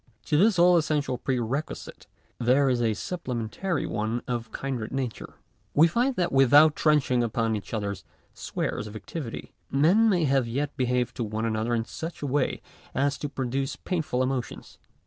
[0.25, 2.07] To this all essential pre requisite
[2.39, 5.35] there is a supplementary one of kindred nature.
[5.75, 8.03] We find that without trenching upon each other's
[8.33, 12.63] spheres of activity, men may yet behave to one another in such a way
[12.95, 14.79] as to produce painful emotions.